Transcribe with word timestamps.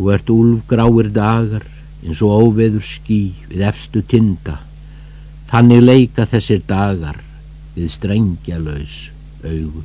Þú 0.00 0.06
ert 0.14 0.30
úlf 0.32 0.60
gráir 0.64 1.10
dagar 1.12 1.64
eins 2.00 2.22
og 2.24 2.46
óveður 2.46 2.80
ský 2.80 3.18
við 3.50 3.66
efstu 3.68 4.00
tinda. 4.00 4.54
Þannig 5.50 5.82
leika 5.84 6.24
þessir 6.24 6.62
dagar 6.64 7.18
við 7.74 7.90
strengja 7.92 8.56
laus 8.64 8.94
augu. 9.44 9.82